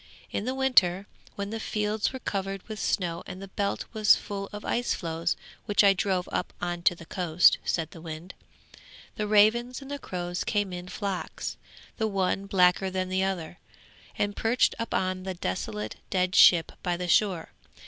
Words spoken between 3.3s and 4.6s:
the Belt was full